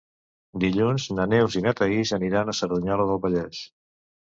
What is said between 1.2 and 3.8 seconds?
Neus i na Thaís aniran a Cerdanyola del Vallès.